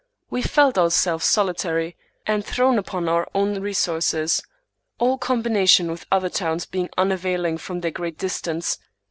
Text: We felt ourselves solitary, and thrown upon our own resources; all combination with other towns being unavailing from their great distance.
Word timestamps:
We 0.31 0.41
felt 0.41 0.79
ourselves 0.79 1.25
solitary, 1.25 1.95
and 2.25 2.43
thrown 2.43 2.79
upon 2.79 3.07
our 3.07 3.27
own 3.35 3.61
resources; 3.61 4.41
all 4.97 5.19
combination 5.19 5.91
with 5.91 6.07
other 6.11 6.27
towns 6.27 6.65
being 6.65 6.89
unavailing 6.97 7.59
from 7.59 7.81
their 7.81 7.91
great 7.91 8.17
distance. 8.17 8.79